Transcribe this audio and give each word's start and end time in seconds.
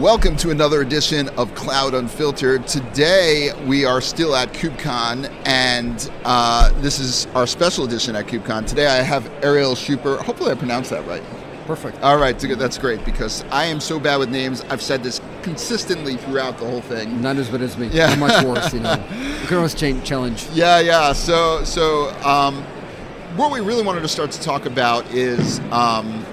Welcome 0.00 0.38
to 0.38 0.50
another 0.50 0.80
edition 0.80 1.28
of 1.36 1.54
Cloud 1.54 1.92
Unfiltered. 1.92 2.66
Today 2.66 3.50
we 3.66 3.84
are 3.84 4.00
still 4.00 4.34
at 4.34 4.50
KubeCon, 4.54 5.30
and 5.44 6.10
uh, 6.24 6.72
this 6.80 6.98
is 6.98 7.26
our 7.34 7.46
special 7.46 7.84
edition 7.84 8.16
at 8.16 8.26
KubeCon. 8.26 8.66
Today 8.66 8.86
I 8.86 9.02
have 9.02 9.30
Ariel 9.44 9.74
Shuper. 9.74 10.16
Hopefully 10.22 10.52
I 10.52 10.54
pronounced 10.54 10.88
that 10.88 11.06
right. 11.06 11.22
Perfect. 11.66 12.00
All 12.00 12.16
right, 12.16 12.38
that's 12.38 12.78
great 12.78 13.04
because 13.04 13.44
I 13.50 13.66
am 13.66 13.78
so 13.78 14.00
bad 14.00 14.16
with 14.16 14.30
names. 14.30 14.62
I've 14.70 14.80
said 14.80 15.02
this 15.02 15.20
consistently 15.42 16.16
throughout 16.16 16.56
the 16.56 16.64
whole 16.64 16.80
thing. 16.80 17.20
Not 17.20 17.36
as 17.36 17.50
bad 17.50 17.60
as 17.60 17.76
me. 17.76 17.88
Yeah. 17.88 18.14
Much 18.14 18.42
worse, 18.42 18.72
you 18.72 18.80
know. 18.80 18.94
You 19.42 19.46
can 19.48 19.58
always 19.58 19.74
change, 19.74 20.02
challenge. 20.02 20.48
Yeah, 20.54 20.80
yeah. 20.80 21.12
So, 21.12 21.62
so 21.64 22.08
um, 22.24 22.62
what 23.36 23.52
we 23.52 23.60
really 23.60 23.82
wanted 23.82 24.00
to 24.00 24.08
start 24.08 24.30
to 24.30 24.40
talk 24.40 24.64
about 24.64 25.04
is 25.12 25.60
um, 25.72 26.24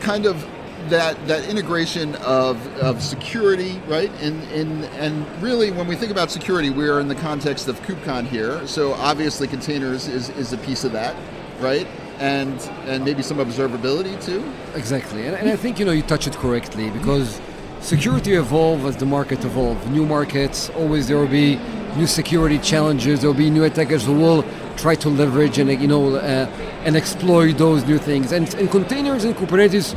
kind 0.00 0.24
of 0.24 0.46
that 0.90 1.26
that 1.26 1.48
integration 1.48 2.14
of, 2.16 2.66
of 2.78 3.02
security, 3.02 3.80
right? 3.86 4.10
And, 4.20 4.42
and 4.52 4.84
and 4.96 5.42
really, 5.42 5.70
when 5.70 5.86
we 5.86 5.96
think 5.96 6.12
about 6.12 6.30
security, 6.30 6.70
we 6.70 6.88
are 6.88 7.00
in 7.00 7.08
the 7.08 7.14
context 7.14 7.68
of 7.68 7.80
KubeCon 7.82 8.26
here. 8.26 8.66
So 8.66 8.92
obviously, 8.94 9.48
containers 9.48 10.08
is, 10.08 10.30
is 10.30 10.52
a 10.52 10.58
piece 10.58 10.84
of 10.84 10.92
that, 10.92 11.16
right? 11.60 11.86
And 12.18 12.60
and 12.86 13.04
maybe 13.04 13.22
some 13.22 13.38
observability 13.38 14.22
too. 14.24 14.44
Exactly, 14.74 15.26
and, 15.26 15.36
and 15.36 15.48
I 15.50 15.56
think 15.56 15.78
you 15.78 15.84
know 15.84 15.92
you 15.92 16.02
touch 16.02 16.26
it 16.26 16.36
correctly 16.36 16.90
because 16.90 17.40
security 17.80 18.34
evolve 18.34 18.84
as 18.86 18.96
the 18.96 19.06
market 19.06 19.44
evolve. 19.44 19.90
New 19.90 20.06
markets 20.06 20.70
always 20.70 21.08
there 21.08 21.18
will 21.18 21.26
be 21.26 21.58
new 21.96 22.06
security 22.06 22.58
challenges. 22.58 23.20
There 23.20 23.30
will 23.30 23.38
be 23.38 23.50
new 23.50 23.64
attackers 23.64 24.04
who 24.04 24.14
will 24.14 24.44
try 24.76 24.94
to 24.96 25.08
leverage 25.08 25.58
and 25.58 25.70
you 25.80 25.88
know 25.88 26.16
uh, 26.16 26.46
and 26.84 26.96
exploit 26.96 27.52
those 27.58 27.84
new 27.84 27.98
things. 27.98 28.32
And, 28.32 28.52
and 28.54 28.70
containers 28.70 29.24
and 29.24 29.34
Kubernetes 29.36 29.94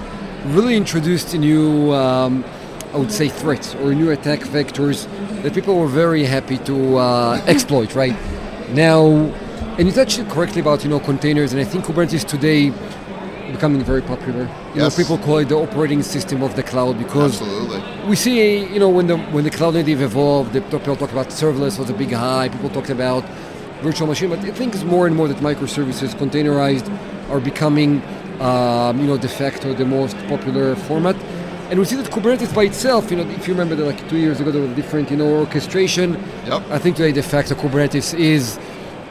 really 0.54 0.76
introduced 0.76 1.34
a 1.34 1.38
new, 1.38 1.92
um, 1.94 2.44
I 2.94 2.98
would 2.98 3.12
say, 3.12 3.30
threats 3.30 3.76
or 3.76 3.94
new 3.94 4.12
attack 4.12 4.40
vectors 4.42 5.08
that 5.44 5.54
people 5.54 5.78
were 5.78 5.88
very 5.88 6.24
happy 6.24 6.58
to 6.60 6.98
uh, 6.98 7.42
exploit. 7.48 7.96
Right 7.96 8.16
now, 8.74 9.06
and 9.78 9.88
you 9.88 9.92
touched 9.94 10.20
correctly 10.30 10.62
about 10.62 10.84
you 10.84 10.90
know 10.90 11.00
containers, 11.00 11.52
and 11.54 11.62
I 11.62 11.66
think 11.66 11.86
Kubernetes 11.86 12.26
today 12.28 12.72
becoming 13.52 13.84
very 13.84 14.02
popular. 14.02 14.44
You 14.74 14.82
Yes. 14.82 14.98
know, 14.98 15.04
people 15.04 15.18
call 15.18 15.38
it 15.38 15.50
the 15.50 15.56
operating 15.56 16.02
system 16.04 16.42
of 16.42 16.56
the 16.56 16.64
cloud 16.64 16.98
because 16.98 17.42
Absolutely. 17.42 17.82
we 18.08 18.16
see, 18.16 18.66
you 18.74 18.80
know, 18.80 18.90
when 18.90 19.08
the 19.08 19.18
when 19.18 19.44
the 19.44 19.50
cloud 19.52 19.74
native 19.76 20.02
evolved, 20.02 20.54
the, 20.54 20.62
people 20.62 20.96
talk 20.96 21.12
about 21.12 21.28
serverless 21.30 21.80
was 21.80 21.90
a 21.90 21.94
big 21.94 22.12
high. 22.12 22.50
People 22.50 22.70
talked 22.70 22.90
about 22.90 23.24
virtual 23.82 24.08
machine, 24.08 24.30
but 24.30 24.40
I 24.40 24.52
think 24.52 24.74
it's 24.74 24.84
more 24.84 25.06
and 25.08 25.16
more 25.16 25.28
that 25.28 25.38
microservices, 25.38 26.16
containerized, 26.16 26.88
are 27.30 27.40
becoming, 27.40 28.02
um, 28.42 29.00
you 29.00 29.08
know, 29.08 29.18
de 29.18 29.28
facto 29.28 29.74
the 29.74 29.86
most 29.86 30.16
popular 30.28 30.76
format. 30.76 31.16
And 31.70 31.80
we 31.80 31.86
see 31.86 31.96
that 31.96 32.12
Kubernetes 32.12 32.54
by 32.54 32.64
itself, 32.66 33.10
you 33.10 33.18
know, 33.18 33.24
if 33.32 33.48
you 33.48 33.54
remember 33.54 33.76
that 33.76 33.86
like 33.86 34.08
two 34.10 34.18
years 34.18 34.40
ago 34.40 34.52
there 34.52 34.62
was 34.62 34.76
different, 34.76 35.10
you 35.10 35.18
know, 35.18 35.40
orchestration. 35.40 36.14
Yep. 36.46 36.62
I 36.70 36.78
think 36.78 36.96
today 36.98 37.12
de 37.12 37.24
facto 37.24 37.56
Kubernetes 37.56 38.14
is 38.18 38.60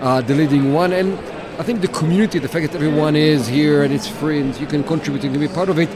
uh, 0.01 0.21
the 0.21 0.35
leading 0.35 0.73
one, 0.73 0.93
and 0.93 1.19
I 1.59 1.63
think 1.63 1.81
the 1.81 1.89
community, 1.89 2.39
the 2.39 2.49
fact 2.49 2.67
that 2.67 2.75
everyone 2.77 3.17
is 3.17 3.47
here 3.49 3.83
and 3.83 3.93
it's 3.93 4.07
free 4.09 4.41
and 4.41 4.55
you 4.61 4.67
can 4.67 4.85
contribute 4.85 5.25
and 5.25 5.39
be 5.39 5.49
part 5.49 5.69
of 5.69 5.79
it, 5.79 5.89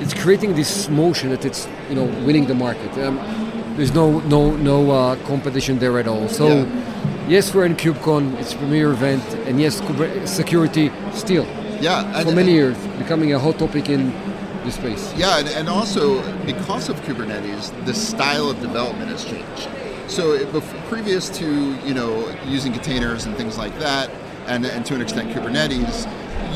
it's 0.00 0.14
creating 0.14 0.54
this 0.54 0.88
motion 0.88 1.30
that 1.30 1.44
it's 1.44 1.68
you 1.90 1.94
know 1.96 2.04
winning 2.24 2.46
the 2.46 2.54
market. 2.54 2.96
Um, 2.98 3.16
there's 3.76 3.92
no 3.92 4.20
no 4.20 4.56
no 4.56 4.90
uh, 4.90 5.16
competition 5.26 5.78
there 5.78 5.98
at 5.98 6.06
all. 6.08 6.28
So 6.28 6.46
Yeah. 6.48 6.66
yes, 7.28 7.54
we're 7.54 7.66
in 7.66 7.76
KubeCon, 7.76 8.38
it's 8.40 8.54
a 8.54 8.56
premier 8.56 8.90
event, 8.92 9.22
and 9.46 9.60
yes, 9.60 9.80
Kuber- 9.82 10.26
security 10.26 10.90
still 11.12 11.46
Yeah. 11.80 12.04
And, 12.14 12.28
for 12.28 12.34
many 12.34 12.52
years 12.52 12.76
becoming 12.98 13.32
a 13.32 13.38
hot 13.38 13.58
topic 13.58 13.88
in 13.88 14.12
this 14.64 14.74
space. 14.74 15.14
Yeah, 15.16 15.38
and, 15.38 15.48
and 15.48 15.68
also 15.68 16.20
because 16.44 16.88
of 16.88 17.00
Kubernetes, 17.02 17.72
the 17.86 17.94
style 17.94 18.50
of 18.50 18.60
development 18.60 19.10
has 19.10 19.24
changed. 19.24 19.68
So 20.08 20.32
it, 20.32 20.48
bef- 20.52 20.88
previous 20.88 21.28
to 21.38 21.74
you 21.84 21.94
know 21.94 22.32
using 22.46 22.72
containers 22.72 23.26
and 23.26 23.36
things 23.36 23.58
like 23.58 23.76
that, 23.78 24.10
and, 24.46 24.64
and 24.64 24.84
to 24.86 24.94
an 24.94 25.00
extent 25.00 25.30
Kubernetes, 25.30 26.06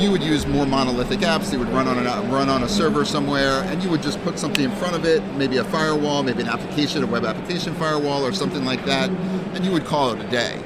you 0.01 0.11
would 0.11 0.23
use 0.23 0.47
more 0.47 0.67
monolithic 0.67 1.21
apps. 1.21 1.51
They 1.51 1.57
would 1.57 1.69
run 1.71 1.89
on 1.89 1.99
a 1.99 2.33
run 2.33 2.49
on 2.49 2.63
a 2.63 2.69
server 2.69 3.05
somewhere, 3.05 3.63
and 3.65 3.83
you 3.83 3.91
would 3.91 4.03
just 4.03 4.21
put 4.23 4.39
something 4.39 4.65
in 4.65 4.73
front 4.77 4.95
of 4.95 5.05
it, 5.05 5.23
maybe 5.35 5.57
a 5.57 5.65
firewall, 5.65 6.23
maybe 6.23 6.43
an 6.43 6.49
application, 6.49 7.03
a 7.03 7.07
web 7.07 7.25
application 7.25 7.75
firewall, 7.75 8.25
or 8.25 8.33
something 8.33 8.65
like 8.65 8.85
that, 8.85 9.11
and 9.11 9.65
you 9.65 9.73
would 9.73 9.85
call 9.85 10.13
it 10.13 10.25
a 10.25 10.29
day. 10.31 10.61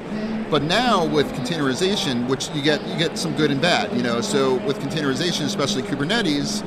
But 0.54 0.62
now 0.62 1.04
with 1.04 1.32
containerization, 1.32 2.28
which 2.28 2.48
you 2.50 2.62
get 2.62 2.80
you 2.86 2.96
get 2.96 3.18
some 3.18 3.34
good 3.34 3.50
and 3.50 3.60
bad, 3.60 3.92
you 3.92 4.04
know. 4.04 4.20
So 4.20 4.54
with 4.64 4.78
containerization, 4.78 5.46
especially 5.46 5.82
Kubernetes, 5.82 6.64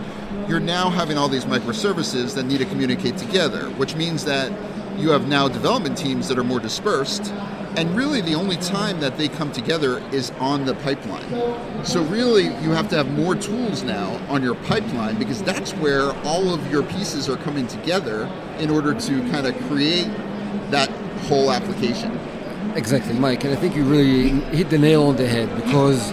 you're 0.49 0.59
now 0.59 0.89
having 0.89 1.17
all 1.17 1.29
these 1.29 1.45
microservices 1.45 2.35
that 2.35 2.43
need 2.43 2.57
to 2.57 2.65
communicate 2.65 3.15
together, 3.15 3.69
which 3.77 3.95
means 3.95 4.25
that 4.25 4.51
you 4.99 5.11
have 5.11 5.29
now 5.29 5.47
development 5.47 5.97
teams 5.97 6.27
that 6.27 6.37
are 6.37 6.43
more 6.43 6.59
dispersed. 6.59 7.31
And 7.77 7.95
really, 7.95 8.19
the 8.19 8.35
only 8.35 8.57
time 8.57 8.99
that 8.99 9.17
they 9.17 9.29
come 9.29 9.53
together 9.53 9.99
is 10.11 10.31
on 10.31 10.65
the 10.65 10.75
pipeline. 10.75 11.85
So, 11.85 12.03
really, 12.03 12.47
you 12.61 12.71
have 12.71 12.89
to 12.89 12.97
have 12.97 13.09
more 13.13 13.35
tools 13.35 13.83
now 13.83 14.19
on 14.27 14.43
your 14.43 14.55
pipeline 14.55 15.17
because 15.17 15.41
that's 15.43 15.71
where 15.75 16.11
all 16.25 16.53
of 16.53 16.69
your 16.69 16.83
pieces 16.83 17.29
are 17.29 17.37
coming 17.37 17.67
together 17.67 18.29
in 18.59 18.69
order 18.69 18.93
to 18.93 19.31
kind 19.31 19.47
of 19.47 19.55
create 19.69 20.09
that 20.71 20.89
whole 21.29 21.53
application. 21.53 22.19
Exactly, 22.77 23.13
Mike, 23.13 23.43
and 23.43 23.51
I 23.51 23.55
think 23.55 23.75
you 23.75 23.83
really 23.83 24.29
hit 24.55 24.69
the 24.69 24.77
nail 24.77 25.01
on 25.01 25.15
the 25.15 25.27
head 25.27 25.49
because 25.55 26.11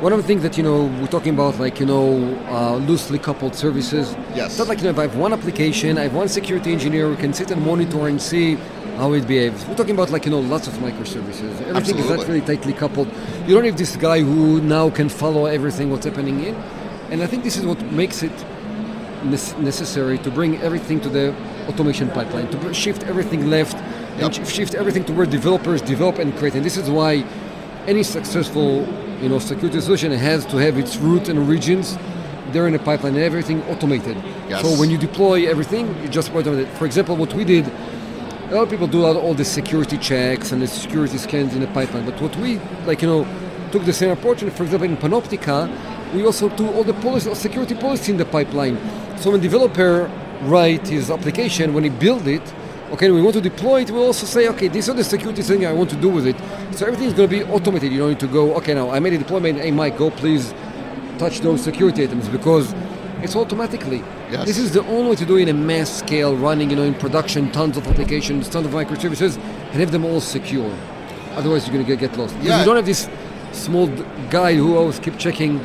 one 0.00 0.10
of 0.10 0.18
the 0.18 0.26
things 0.26 0.42
that 0.42 0.56
you 0.56 0.62
know 0.62 0.86
we're 0.98 1.06
talking 1.06 1.34
about, 1.34 1.58
like 1.58 1.78
you 1.80 1.84
know, 1.84 2.34
uh, 2.48 2.76
loosely 2.76 3.18
coupled 3.18 3.54
services. 3.54 4.16
Yes. 4.34 4.52
It's 4.52 4.58
not 4.58 4.68
like 4.68 4.78
you 4.78 4.84
know, 4.84 4.90
if 4.90 4.98
I 4.98 5.02
have 5.02 5.16
one 5.16 5.34
application, 5.34 5.98
I 5.98 6.04
have 6.04 6.14
one 6.14 6.28
security 6.28 6.72
engineer 6.72 7.08
who 7.08 7.16
can 7.16 7.34
sit 7.34 7.50
and 7.50 7.60
monitor 7.62 8.08
and 8.08 8.20
see 8.20 8.54
how 8.96 9.12
it 9.12 9.28
behaves. 9.28 9.66
We're 9.66 9.76
talking 9.76 9.94
about 9.94 10.08
like 10.08 10.24
you 10.24 10.30
know 10.30 10.40
lots 10.40 10.66
of 10.66 10.72
microservices. 10.74 11.60
Everything 11.68 11.98
is 11.98 12.08
not 12.08 12.26
really 12.26 12.40
tightly 12.40 12.72
coupled. 12.72 13.08
You 13.46 13.54
don't 13.54 13.66
have 13.66 13.76
this 13.76 13.94
guy 13.96 14.20
who 14.20 14.62
now 14.62 14.88
can 14.88 15.10
follow 15.10 15.44
everything 15.44 15.90
what's 15.90 16.06
happening 16.06 16.42
in, 16.42 16.54
and 17.10 17.22
I 17.22 17.26
think 17.26 17.44
this 17.44 17.58
is 17.58 17.66
what 17.66 17.80
makes 17.92 18.22
it 18.22 18.32
necessary 19.24 20.18
to 20.18 20.30
bring 20.30 20.56
everything 20.62 21.02
to 21.02 21.10
the 21.10 21.34
automation 21.68 22.08
pipeline, 22.10 22.50
to 22.50 22.72
shift 22.72 23.02
everything 23.04 23.50
left 23.50 23.76
Yep. 24.18 24.32
sh- 24.32 24.48
shift 24.48 24.74
everything 24.74 25.04
to 25.04 25.12
where 25.12 25.26
developers 25.26 25.82
develop 25.82 26.18
and 26.18 26.36
create. 26.36 26.54
And 26.54 26.64
this 26.64 26.76
is 26.76 26.90
why 26.90 27.24
any 27.86 28.02
successful 28.02 28.86
you 29.20 29.28
know, 29.28 29.38
security 29.38 29.80
solution 29.80 30.12
has 30.12 30.44
to 30.46 30.56
have 30.56 30.78
its 30.78 30.96
root 30.96 31.28
and 31.28 31.38
origins 31.38 31.96
there 32.52 32.66
in 32.66 32.72
the 32.72 32.78
pipeline 32.78 33.14
and 33.14 33.22
everything 33.22 33.62
automated. 33.64 34.16
Yes. 34.48 34.62
So 34.62 34.78
when 34.78 34.90
you 34.90 34.98
deploy 34.98 35.48
everything, 35.48 35.86
you 36.02 36.08
just 36.08 36.32
automate 36.32 36.64
it. 36.64 36.68
For 36.76 36.86
example, 36.86 37.16
what 37.16 37.32
we 37.32 37.44
did, 37.44 37.66
a 38.50 38.54
lot 38.54 38.62
of 38.64 38.70
people 38.70 38.86
do 38.86 39.04
all, 39.04 39.16
all 39.16 39.34
the 39.34 39.44
security 39.44 39.96
checks 39.96 40.52
and 40.52 40.60
the 40.60 40.66
security 40.66 41.18
scans 41.18 41.54
in 41.54 41.60
the 41.60 41.68
pipeline. 41.68 42.04
But 42.04 42.20
what 42.20 42.36
we, 42.36 42.58
like, 42.84 43.00
you 43.00 43.08
know, 43.08 43.26
took 43.70 43.84
the 43.84 43.92
same 43.92 44.10
approach. 44.10 44.42
And 44.42 44.52
for 44.52 44.64
example, 44.64 44.88
in 44.88 44.96
Panoptica, 44.96 45.70
we 46.12 46.24
also 46.26 46.48
do 46.50 46.68
all 46.72 46.84
the 46.84 46.94
policy, 46.94 47.34
security 47.34 47.74
policy 47.74 48.12
in 48.12 48.18
the 48.18 48.26
pipeline. 48.26 48.76
So 49.18 49.30
when 49.30 49.40
developer 49.40 50.10
write 50.42 50.88
his 50.88 51.10
application, 51.10 51.72
when 51.72 51.84
he 51.84 51.90
build 51.90 52.26
it, 52.26 52.42
okay, 52.92 53.10
we 53.10 53.22
want 53.22 53.34
to 53.34 53.40
deploy 53.40 53.82
it, 53.82 53.90
we'll 53.90 54.06
also 54.06 54.26
say, 54.26 54.48
okay, 54.48 54.68
these 54.68 54.88
are 54.88 54.94
the 54.94 55.04
security 55.04 55.42
things 55.42 55.64
I 55.64 55.72
want 55.72 55.90
to 55.90 55.96
do 55.96 56.08
with 56.08 56.26
it. 56.26 56.36
So 56.76 56.86
everything 56.86 57.08
is 57.08 57.14
going 57.14 57.28
to 57.28 57.36
be 57.36 57.42
automated. 57.44 57.90
You 57.90 57.98
don't 57.98 58.10
need 58.10 58.20
to 58.20 58.26
go, 58.26 58.54
okay, 58.56 58.74
now 58.74 58.90
I 58.90 59.00
made 59.00 59.14
a 59.14 59.18
deployment. 59.18 59.58
Hey, 59.58 59.70
Mike, 59.70 59.96
go 59.96 60.10
please 60.10 60.54
touch 61.18 61.40
those 61.40 61.62
security 61.62 62.04
items 62.04 62.28
because 62.28 62.74
it's 63.22 63.36
automatically. 63.36 63.98
Yes. 64.30 64.46
This 64.46 64.58
is 64.58 64.72
the 64.72 64.84
only 64.86 65.10
way 65.10 65.16
to 65.16 65.26
do 65.26 65.36
it 65.36 65.42
in 65.42 65.48
a 65.48 65.54
mass 65.54 65.90
scale, 65.90 66.36
running, 66.36 66.70
you 66.70 66.76
know, 66.76 66.82
in 66.82 66.94
production, 66.94 67.50
tons 67.52 67.76
of 67.76 67.86
applications, 67.86 68.48
tons 68.48 68.66
of 68.66 68.72
microservices, 68.72 69.36
and 69.36 69.80
have 69.80 69.90
them 69.90 70.04
all 70.04 70.20
secure. 70.20 70.72
Otherwise, 71.34 71.66
you're 71.66 71.74
going 71.74 71.86
to 71.86 71.96
get, 71.96 72.16
lost. 72.18 72.36
Yeah. 72.42 72.60
you 72.60 72.64
don't 72.64 72.76
have 72.76 72.86
this 72.86 73.08
small 73.52 73.86
guy 74.30 74.54
who 74.54 74.76
always 74.76 74.98
keep 74.98 75.18
checking. 75.18 75.60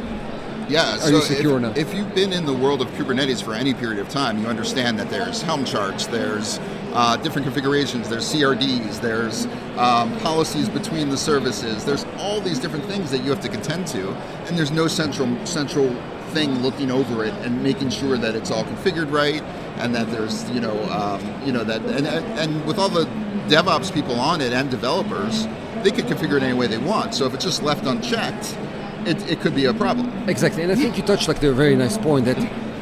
Yeah, 0.69 0.95
Are 0.95 0.99
so 0.99 1.07
you 1.09 1.21
secure 1.21 1.63
if, 1.65 1.77
if 1.77 1.93
you've 1.93 2.13
been 2.13 2.33
in 2.33 2.45
the 2.45 2.53
world 2.53 2.81
of 2.81 2.89
Kubernetes 2.89 3.41
for 3.41 3.53
any 3.53 3.73
period 3.73 3.99
of 3.99 4.09
time, 4.09 4.37
you 4.37 4.47
understand 4.47 4.99
that 4.99 5.09
there's 5.09 5.41
Helm 5.41 5.63
charts, 5.63 6.07
there's 6.07 6.59
uh, 6.93 7.17
different 7.17 7.45
configurations, 7.45 8.09
there's 8.09 8.31
CRDs, 8.33 9.01
there's 9.01 9.45
um, 9.77 10.17
policies 10.19 10.69
between 10.69 11.09
the 11.09 11.17
services, 11.17 11.85
there's 11.85 12.05
all 12.17 12.41
these 12.41 12.59
different 12.59 12.85
things 12.85 13.11
that 13.11 13.23
you 13.23 13.29
have 13.29 13.41
to 13.41 13.49
contend 13.49 13.87
to, 13.87 14.09
and 14.47 14.57
there's 14.57 14.71
no 14.71 14.87
central 14.87 15.45
central 15.45 15.95
thing 16.31 16.59
looking 16.59 16.91
over 16.91 17.23
it 17.23 17.33
and 17.35 17.63
making 17.63 17.89
sure 17.89 18.17
that 18.17 18.35
it's 18.35 18.51
all 18.51 18.63
configured 18.63 19.11
right, 19.11 19.41
and 19.77 19.93
that 19.95 20.09
there's 20.11 20.49
you 20.51 20.59
know 20.59 20.77
um, 20.91 21.45
you 21.45 21.51
know 21.51 21.63
that 21.63 21.81
and 21.81 22.07
and 22.07 22.65
with 22.65 22.77
all 22.77 22.89
the 22.89 23.05
DevOps 23.47 23.93
people 23.93 24.19
on 24.19 24.41
it 24.41 24.53
and 24.53 24.69
developers, 24.69 25.47
they 25.83 25.91
could 25.91 26.05
configure 26.05 26.37
it 26.37 26.43
any 26.43 26.57
way 26.57 26.67
they 26.67 26.77
want. 26.77 27.13
So 27.13 27.25
if 27.25 27.33
it's 27.33 27.45
just 27.45 27.63
left 27.63 27.85
unchecked, 27.85 28.57
it, 29.05 29.29
it 29.29 29.39
could 29.39 29.55
be 29.55 29.65
a 29.65 29.73
problem. 29.73 30.29
Exactly, 30.29 30.63
and 30.63 30.71
I 30.71 30.75
think 30.75 30.97
you 30.97 31.03
touched 31.03 31.27
like 31.27 31.39
the 31.39 31.53
very 31.53 31.75
nice 31.75 31.97
point 31.97 32.25
that 32.25 32.37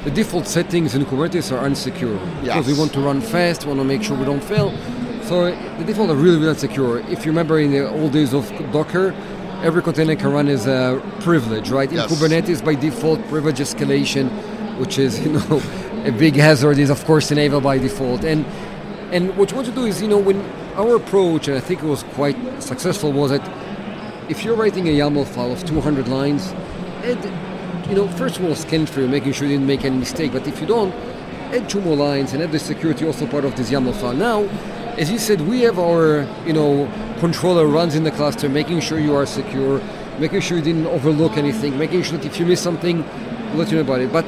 the 0.06 0.12
default 0.12 0.48
settings 0.48 0.94
in 0.96 1.04
Kubernetes 1.06 1.52
are 1.52 1.68
unsecure 1.68 2.18
because 2.42 2.68
we 2.68 2.74
want 2.74 2.94
to 2.94 3.00
run 3.02 3.20
fast, 3.22 3.64
we 3.64 3.70
want 3.70 3.80
to 3.80 3.84
make 3.84 4.04
sure 4.04 4.16
we 4.18 4.26
don't 4.26 4.44
fail. 4.44 4.72
So 5.24 5.46
the 5.80 5.84
default 5.84 6.12
are 6.12 6.16
really, 6.16 6.38
really 6.38 6.50
insecure. 6.50 7.00
If 7.10 7.26
you 7.26 7.32
remember 7.32 7.60
in 7.60 7.72
the 7.72 7.90
old 7.90 8.12
days 8.14 8.32
of 8.34 8.48
Docker, 8.72 9.14
every 9.64 9.82
container 9.82 10.16
can 10.16 10.32
run 10.32 10.48
as 10.48 10.68
a 10.68 11.02
privilege, 11.22 11.72
right? 11.72 11.90
In 11.90 11.98
Yes. 11.98 12.12
Kubernetes, 12.12 12.64
by 12.64 12.76
default, 12.76 13.20
privilege 13.28 13.58
escalation, 13.58 14.30
which 14.80 15.00
is 15.00 15.20
you 15.26 15.32
know 15.34 15.62
a 16.06 16.12
big 16.12 16.36
hazard 16.36 16.78
is 16.78 16.92
of 16.92 17.04
course 17.06 17.32
enabled 17.32 17.64
by 17.64 17.80
default. 17.80 18.24
And 18.24 18.46
and 19.12 19.36
what 19.38 19.50
you 19.50 19.56
want 19.56 19.68
to 19.68 19.74
do 19.74 19.86
is, 19.86 20.02
you 20.02 20.08
know, 20.08 20.20
when 20.20 20.40
our 20.76 20.96
approach, 20.96 21.48
and 21.48 21.58
I 21.58 21.62
think 21.62 21.82
it 21.82 21.88
was 21.88 22.04
quite 22.14 22.38
successful, 22.62 23.12
was 23.12 23.32
that 23.32 23.42
if 24.30 24.44
you're 24.44 24.56
writing 24.56 24.88
a 24.88 24.92
YAML 24.92 25.26
file 25.26 25.52
of 25.52 25.64
200 25.66 26.08
lines, 26.08 26.54
you 27.90 27.96
know, 27.96 28.08
first 28.10 28.40
of 28.40 28.46
all, 28.46 28.56
scan 28.56 28.86
through, 28.86 29.08
making 29.08 29.34
sure 29.34 29.48
you 29.48 29.54
didn't 29.54 29.68
make 29.68 29.86
any 29.86 29.98
mistake. 29.98 30.32
But 30.32 30.48
if 30.48 30.60
you 30.60 30.68
don't, 30.68 30.94
add 31.54 31.70
two 31.70 31.82
more 31.82 31.96
lines 31.96 32.34
and 32.34 32.42
add 32.42 32.52
the 32.52 32.60
security 32.60 33.06
also 33.06 33.28
part 33.28 33.46
of 33.46 33.56
this 33.56 33.70
YAML 33.70 33.94
file. 34.02 34.14
Now, 34.14 34.44
as 34.98 35.12
you 35.12 35.20
said, 35.20 35.42
we 35.42 35.62
have 35.62 35.78
our, 35.78 36.28
you 36.46 36.54
know, 36.54 36.92
controller 37.20 37.68
runs 37.68 37.96
in 37.96 38.04
the 38.04 38.12
cluster, 38.12 38.50
making 38.50 38.80
sure 38.80 39.00
you 39.00 39.16
are 39.16 39.26
secure, 39.26 39.82
making 40.20 40.42
sure 40.42 40.58
you 40.58 40.64
didn't 40.64 40.88
overlook 40.88 41.38
anything, 41.38 41.78
making 41.78 42.04
sure 42.04 42.18
that 42.18 42.26
if 42.26 42.40
you 42.40 42.46
miss 42.46 42.62
something, 42.62 43.04
let 43.56 43.70
you 43.70 43.76
know 43.76 43.82
about 43.82 44.02
it. 44.02 44.12
But 44.12 44.26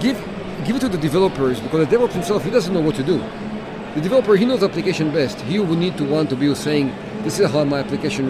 give 0.00 0.16
give 0.64 0.76
it 0.76 0.80
to 0.80 0.88
the 0.88 0.98
developers 0.98 1.60
because 1.60 1.80
the 1.80 1.86
developer 1.86 2.14
himself 2.14 2.44
he 2.44 2.50
doesn't 2.50 2.74
know 2.74 2.80
what 2.80 2.96
to 2.96 3.02
do. 3.02 3.18
The 3.94 4.00
developer 4.00 4.36
he 4.36 4.44
knows 4.44 4.62
application 4.62 5.12
best. 5.12 5.40
He 5.42 5.58
will 5.58 5.76
need 5.76 5.96
to 5.98 6.04
want 6.04 6.30
to 6.30 6.36
be 6.36 6.52
saying, 6.54 6.92
"This 7.22 7.38
is 7.38 7.50
how 7.50 7.64
my 7.64 7.78
application 7.78 8.24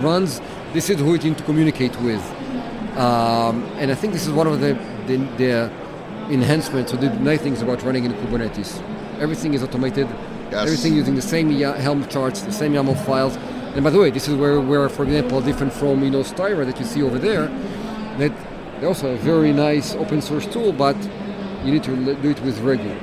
runs. 0.00 0.40
This 0.72 0.90
is 0.90 0.98
who 0.98 1.14
it 1.14 1.24
needs 1.24 1.36
to 1.36 1.44
communicate 1.44 2.00
with." 2.00 2.35
Um, 2.96 3.62
and 3.76 3.92
I 3.92 3.94
think 3.94 4.12
this 4.14 4.26
is 4.26 4.32
one 4.32 4.46
of 4.46 4.60
the 4.60 4.72
the, 5.06 5.16
the 5.36 5.70
enhancements 6.30 6.92
or 6.92 6.96
the 6.96 7.10
nice 7.20 7.40
things 7.40 7.62
about 7.62 7.82
running 7.82 8.04
in 8.04 8.12
Kubernetes. 8.12 8.80
Everything 9.20 9.54
is 9.54 9.62
automated. 9.62 10.08
Yes. 10.50 10.66
Everything 10.66 10.94
using 10.94 11.14
the 11.14 11.22
same 11.22 11.50
Helm 11.50 12.08
charts, 12.08 12.40
the 12.42 12.52
same 12.52 12.72
YAML 12.72 13.04
files. 13.04 13.36
And 13.74 13.84
by 13.84 13.90
the 13.90 13.98
way, 13.98 14.10
this 14.10 14.28
is 14.28 14.34
where, 14.34 14.60
where 14.60 14.88
for 14.88 15.04
example, 15.04 15.40
different 15.40 15.72
from 15.72 16.02
you 16.02 16.10
know 16.10 16.22
Styra 16.22 16.64
that 16.64 16.78
you 16.78 16.86
see 16.86 17.02
over 17.02 17.18
there, 17.18 17.48
that 18.18 18.32
they're 18.78 18.88
also 18.88 19.12
a 19.12 19.16
very 19.16 19.52
nice 19.52 19.94
open 19.94 20.22
source 20.22 20.46
tool, 20.46 20.72
but 20.72 20.96
you 21.64 21.72
need 21.72 21.82
to 21.84 22.14
do 22.22 22.30
it 22.30 22.40
with 22.40 22.58
regular. 22.60 22.94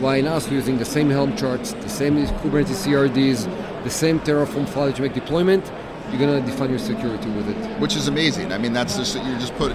Why 0.00 0.16
in 0.16 0.26
us 0.26 0.50
using 0.50 0.78
the 0.78 0.84
same 0.84 1.10
Helm 1.10 1.36
charts, 1.36 1.72
the 1.72 1.88
same 1.88 2.16
Kubernetes 2.16 2.84
CRDs, 2.84 3.44
the 3.84 3.90
same 3.90 4.20
Terraform 4.20 4.68
file 4.68 4.92
to 4.92 5.02
make 5.02 5.14
deployment, 5.14 5.70
you're 6.10 6.18
gonna 6.18 6.40
define 6.40 6.70
your 6.70 6.78
security 6.78 7.28
with 7.30 7.48
it. 7.48 7.80
Which 7.80 7.96
is 7.96 8.08
amazing. 8.08 8.52
I 8.52 8.58
mean, 8.58 8.72
that's 8.72 8.96
just 8.96 9.16
you 9.16 9.38
just 9.38 9.54
put. 9.56 9.72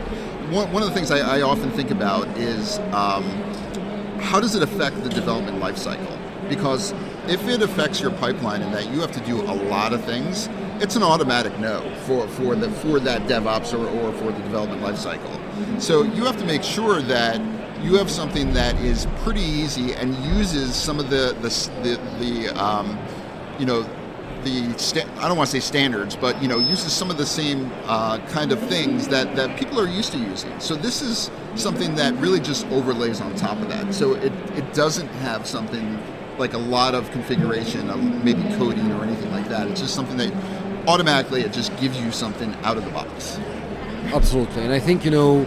One, 0.51 0.71
one 0.71 0.83
of 0.83 0.89
the 0.89 0.95
things 0.95 1.11
I, 1.11 1.37
I 1.37 1.41
often 1.41 1.71
think 1.71 1.91
about 1.91 2.27
is 2.37 2.79
um, 2.93 3.23
how 4.19 4.39
does 4.39 4.55
it 4.55 4.63
affect 4.63 5.01
the 5.03 5.09
development 5.09 5.61
lifecycle? 5.61 6.17
Because 6.49 6.93
if 7.27 7.47
it 7.47 7.61
affects 7.61 8.01
your 8.01 8.11
pipeline 8.11 8.61
and 8.61 8.73
that 8.73 8.91
you 8.91 8.99
have 8.99 9.11
to 9.13 9.19
do 9.21 9.41
a 9.41 9.55
lot 9.69 9.93
of 9.93 10.03
things, 10.03 10.49
it's 10.81 10.95
an 10.95 11.03
automatic 11.03 11.57
no 11.59 11.81
for, 12.05 12.27
for 12.29 12.55
the 12.55 12.69
for 12.69 12.99
that 12.99 13.21
DevOps 13.23 13.73
or, 13.73 13.87
or 13.87 14.11
for 14.13 14.31
the 14.31 14.39
development 14.43 14.81
lifecycle. 14.81 15.81
So 15.81 16.03
you 16.03 16.25
have 16.25 16.37
to 16.37 16.45
make 16.45 16.63
sure 16.63 17.01
that 17.01 17.39
you 17.83 17.95
have 17.95 18.09
something 18.09 18.53
that 18.53 18.75
is 18.81 19.07
pretty 19.23 19.41
easy 19.41 19.93
and 19.93 20.15
uses 20.35 20.75
some 20.75 20.99
of 20.99 21.09
the 21.09 21.35
the 21.41 21.49
the, 21.83 21.99
the 22.19 22.63
um, 22.63 22.97
you 23.59 23.65
know 23.65 23.83
the 24.43 24.77
sta- 24.77 25.07
I 25.17 25.27
don't 25.27 25.37
want 25.37 25.49
to 25.49 25.59
say 25.59 25.65
standards, 25.65 26.15
but 26.15 26.41
you 26.41 26.47
know 26.47 26.59
uses 26.59 26.93
some 26.93 27.09
of 27.09 27.17
the 27.17 27.25
same 27.25 27.71
uh, 27.85 28.19
kind 28.27 28.51
of 28.51 28.59
things 28.67 29.07
that 29.09 29.35
that 29.35 29.57
people 29.57 29.79
are 29.79 29.87
used 29.87 30.11
to 30.13 30.17
using. 30.17 30.59
So 30.59 30.75
this 30.75 31.01
is 31.01 31.29
something 31.55 31.95
that 31.95 32.13
really 32.15 32.39
just 32.39 32.65
overlays 32.67 33.21
on 33.21 33.35
top 33.35 33.57
of 33.59 33.69
that. 33.69 33.93
So 33.93 34.13
it 34.15 34.33
it 34.55 34.73
doesn't 34.73 35.07
have 35.25 35.47
something 35.47 35.99
like 36.37 36.53
a 36.53 36.57
lot 36.57 36.95
of 36.95 37.09
configuration, 37.11 37.89
of 37.89 38.01
maybe 38.23 38.41
coding 38.55 38.91
or 38.93 39.03
anything 39.03 39.31
like 39.31 39.47
that. 39.49 39.67
It's 39.67 39.81
just 39.81 39.93
something 39.93 40.17
that 40.17 40.33
automatically 40.87 41.41
it 41.41 41.53
just 41.53 41.75
gives 41.77 41.99
you 41.99 42.11
something 42.11 42.53
out 42.63 42.77
of 42.77 42.85
the 42.85 42.91
box. 42.91 43.39
Absolutely, 44.13 44.63
and 44.63 44.73
I 44.73 44.79
think 44.79 45.05
you 45.05 45.11
know 45.11 45.45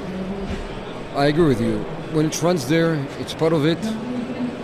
I 1.17 1.27
agree 1.27 1.47
with 1.47 1.61
you 1.61 1.85
when 2.15 2.27
it 2.27 2.43
runs 2.43 2.69
there, 2.69 2.95
it's 3.19 3.35
part 3.35 3.53
of 3.53 3.67
it. 3.67 3.79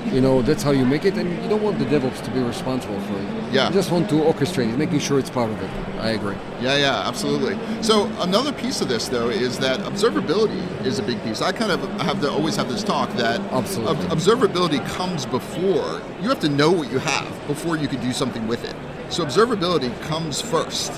You 0.07 0.21
know, 0.21 0.43
that's 0.43 0.63
how 0.63 0.71
you 0.71 0.85
make 0.87 1.05
it, 1.05 1.15
and 1.15 1.31
you 1.43 1.49
don't 1.49 1.63
want 1.63 1.79
the 1.79 1.85
DevOps 1.85 2.25
to 2.25 2.31
be 2.31 2.41
responsible 2.41 2.99
for 3.01 3.19
it. 3.19 3.53
Yeah. 3.53 3.69
You 3.69 3.75
just 3.75 3.91
want 3.91 4.09
to 4.09 4.17
orchestrate 4.17 4.73
it, 4.73 4.79
making 4.79 4.99
sure 5.01 5.19
it's 5.19 5.31
part 5.31 5.51
of 5.51 5.63
it. 5.63 5.71
I 6.01 6.11
agree. 6.11 6.37
Yeah, 6.61 6.77
yeah, 6.77 7.07
absolutely. 7.07 7.59
So 7.83 8.07
another 8.21 8.53
piece 8.53 8.81
of 8.81 8.89
this, 8.89 9.09
though, 9.09 9.29
is 9.29 9.59
that 9.59 9.81
observability 9.81 10.63
is 10.87 10.99
a 10.99 11.03
big 11.03 11.23
piece. 11.23 11.43
I 11.43 11.53
kind 11.53 11.71
of 11.71 11.81
have 12.01 12.21
to 12.23 12.31
always 12.31 12.57
have 12.57 12.69
this 12.69 12.83
talk 12.83 13.13
that 13.15 13.41
absolutely. 13.53 14.07
Ob- 14.07 14.11
observability 14.19 14.85
comes 14.89 15.27
before 15.27 16.01
you 16.23 16.29
have 16.29 16.41
to 16.41 16.49
know 16.49 16.73
what 16.73 16.91
you 16.91 16.99
have 16.99 17.47
before 17.47 17.77
you 17.77 17.87
can 17.87 18.01
do 18.01 18.13
something 18.13 18.49
with 18.49 18.65
it. 18.65 18.75
So 19.13 19.25
observability 19.25 19.99
comes 20.03 20.41
first. 20.41 20.93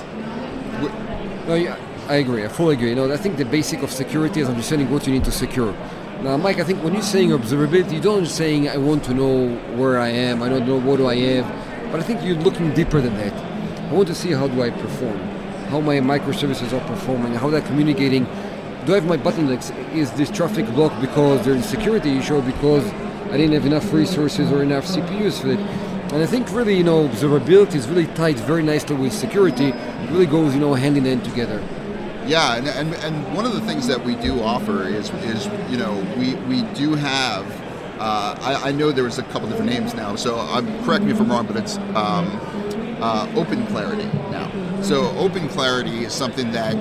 No, 1.47 1.55
yeah, 1.55 1.77
I 2.07 2.15
agree. 2.15 2.45
I 2.45 2.47
fully 2.47 2.75
agree. 2.75 2.89
You 2.89 2.95
know, 2.95 3.11
I 3.11 3.17
think 3.17 3.37
the 3.37 3.45
basic 3.45 3.83
of 3.83 3.91
security 3.91 4.39
is 4.39 4.47
understanding 4.47 4.89
what 4.89 5.05
you 5.05 5.13
need 5.13 5.25
to 5.25 5.31
secure. 5.31 5.75
Now, 6.23 6.37
Mike, 6.37 6.57
I 6.57 6.63
think 6.63 6.81
when 6.81 6.93
you're 6.93 7.01
saying 7.01 7.31
observability, 7.31 7.95
you 7.95 7.99
don't 7.99 8.23
just 8.23 8.37
saying 8.37 8.69
I 8.69 8.77
want 8.77 9.03
to 9.03 9.13
know 9.13 9.53
where 9.75 9.99
I 9.99 10.07
am, 10.07 10.41
I 10.41 10.47
don't 10.47 10.65
know 10.65 10.79
what 10.79 10.95
do 10.95 11.07
I 11.07 11.17
have, 11.17 11.91
but 11.91 11.99
I 11.99 12.03
think 12.03 12.23
you're 12.23 12.37
looking 12.37 12.73
deeper 12.73 13.01
than 13.01 13.13
that. 13.17 13.33
I 13.91 13.93
want 13.93 14.07
to 14.07 14.15
see 14.15 14.31
how 14.31 14.47
do 14.47 14.61
I 14.61 14.69
perform, 14.69 15.17
how 15.67 15.81
my 15.81 15.97
microservices 15.97 16.71
are 16.71 16.87
performing, 16.87 17.33
how 17.33 17.49
they're 17.49 17.59
communicating. 17.59 18.23
Do 18.85 18.93
I 18.93 19.01
have 19.01 19.05
my 19.05 19.17
bottlenecks? 19.17 19.75
Is 19.93 20.11
this 20.13 20.31
traffic 20.31 20.65
blocked 20.67 21.01
because 21.01 21.43
there's 21.43 21.65
a 21.65 21.67
security 21.67 22.17
issue, 22.17 22.41
because 22.41 22.85
I 23.25 23.35
didn't 23.35 23.51
have 23.51 23.65
enough 23.65 23.91
resources 23.91 24.49
or 24.49 24.63
enough 24.63 24.85
CPUs 24.85 25.41
for 25.41 25.49
it? 25.49 25.59
And 26.13 26.23
I 26.23 26.25
think 26.25 26.49
really, 26.53 26.77
you 26.77 26.85
know, 26.85 27.05
observability 27.05 27.75
is 27.75 27.89
really 27.89 28.07
tied 28.07 28.37
very 28.37 28.63
nicely 28.63 28.95
with 28.95 29.11
security. 29.11 29.71
It 29.71 30.09
really 30.09 30.25
goes, 30.25 30.53
you 30.53 30.61
know, 30.61 30.73
hand 30.73 30.95
in 30.95 31.03
hand 31.03 31.25
together. 31.25 31.61
Yeah, 32.25 32.55
and, 32.55 32.67
and, 32.67 32.93
and 32.95 33.35
one 33.35 33.45
of 33.45 33.53
the 33.53 33.61
things 33.61 33.87
that 33.87 34.03
we 34.03 34.15
do 34.15 34.41
offer 34.41 34.87
is 34.87 35.09
is 35.09 35.45
you 35.69 35.77
know 35.77 35.93
we 36.17 36.35
we 36.45 36.63
do 36.73 36.95
have. 36.95 37.45
Uh, 37.99 38.35
I, 38.41 38.69
I, 38.69 38.71
know 38.71 38.91
there 38.91 39.03
was 39.03 39.19
a 39.19 39.23
couple 39.23 39.47
different 39.47 39.71
names 39.71 39.93
now, 39.93 40.15
so 40.15 40.37
I'm, 40.37 40.83
correct 40.83 41.05
me 41.05 41.11
if 41.11 41.21
I'm 41.21 41.31
wrong, 41.31 41.45
but 41.45 41.55
it's 41.55 41.77
um, 41.95 42.27
uh, 42.99 43.31
Open 43.35 43.65
Clarity 43.67 44.05
now. 44.29 44.51
So 44.81 45.11
Open 45.11 45.47
Clarity 45.47 46.03
is 46.03 46.11
something 46.11 46.51
that 46.51 46.75